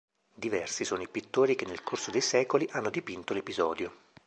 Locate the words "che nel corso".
1.53-2.09